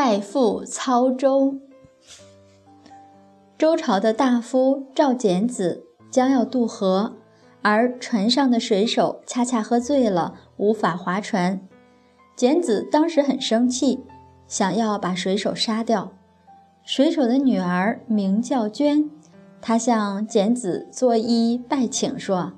[0.00, 1.58] 代父操舟。
[3.58, 7.16] 周朝的大夫赵简子将要渡河，
[7.62, 11.60] 而船上的水手恰恰喝醉了，无法划船。
[12.36, 14.04] 简子当时很生气，
[14.46, 16.12] 想要把水手杀掉。
[16.84, 19.10] 水手的女儿名叫娟，
[19.60, 22.52] 她向简子作揖拜请说：“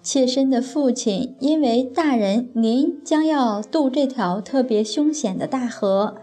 [0.00, 6.16] 妾身的父亲因为大人您将要渡这条特别凶险的大河，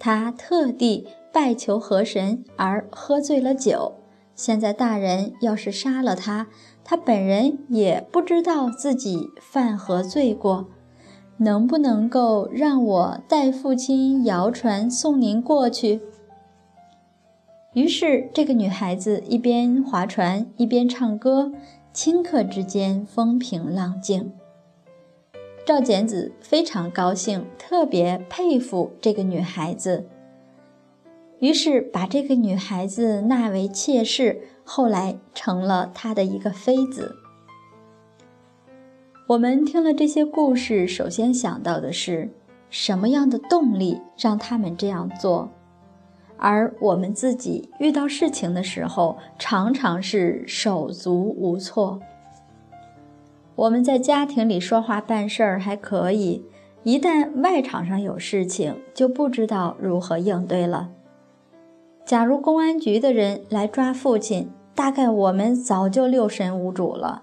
[0.00, 3.92] 他特地。”拜求河神而喝醉了酒，
[4.34, 6.48] 现在大人要是杀了他，
[6.82, 10.66] 他本人也不知道自己犯何罪过，
[11.36, 16.00] 能不能够让我带父亲摇船送您过去？
[17.74, 21.52] 于是这个女孩子一边划船一边唱歌，
[21.94, 24.32] 顷刻之间风平浪静。
[25.70, 30.04] 赵简子非常高兴，特别佩服这个女孩子。
[31.38, 37.14] 于是把这个女孩子纳为妾室，后来成了他的一个妃子。
[39.28, 42.30] 我们听了这些故事，首先想到的是
[42.68, 45.48] 什么样的动力让他们这样做？
[46.36, 52.00] 而我们自己遇到事情的时候，常常是手足无措。
[53.60, 56.46] 我们在家庭里说话办事儿还可以，
[56.82, 60.88] 一旦外场上有事情，就不知道如何应对了。
[62.06, 67.22] 假如公安局的人来抓父亲，大概我们早就六神无主了。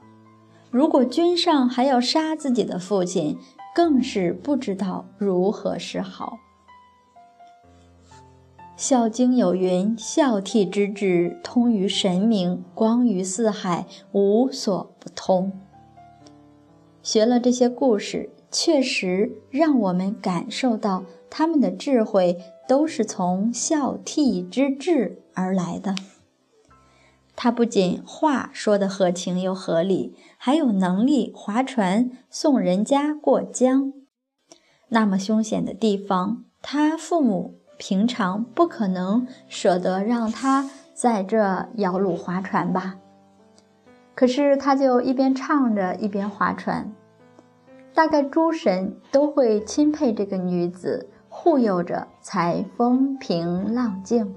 [0.69, 3.39] 如果君上还要杀自己的父亲，
[3.73, 6.37] 更是不知道如何是好。
[8.75, 15.51] 《孝经》有云：“孝悌之志，通于神明，光于四海，无所不通。”
[17.07, 22.37] 学了这些故事，确实让我们感受到他们的智慧。
[22.67, 25.95] 都是从孝悌之志而来的。
[27.33, 33.93] 他不仅话说得合情又合理，还有能力划船送人家过江。
[34.89, 42.97] 那么凶险的地方，他父母平常不可能舍得让他在这摇橹划船吧？
[44.17, 46.91] 可是他就一边唱着一边划船。
[47.93, 51.11] 大概诸神都会钦佩这个女子。
[51.29, 54.33] 护佑着，才风平浪静。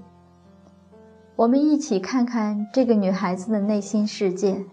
[1.34, 4.66] 我们一起看看这个女孩子的内心世界。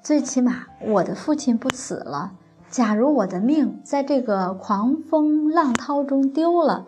[0.00, 2.32] 最起码，我的父亲不死了。
[2.70, 6.86] 假如我的命在这个狂风浪涛中丢了，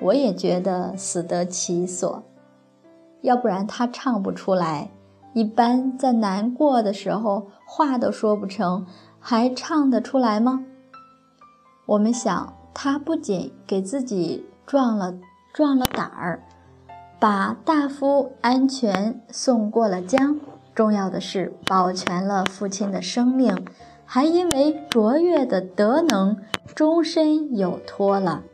[0.00, 2.22] 我也觉得死得其所。
[3.20, 4.88] 要不然，他唱不出来。
[5.38, 8.84] 一般在难过的时候，话都说不成，
[9.20, 10.64] 还唱得出来吗？
[11.86, 12.54] 我们想。
[12.74, 15.14] 他不仅给自己壮了
[15.52, 16.44] 壮了胆儿，
[17.18, 20.38] 把大夫安全送过了江，
[20.76, 23.64] 重要的是保全了父亲的生命，
[24.04, 26.36] 还因为卓越的德能，
[26.72, 28.44] 终身有托了。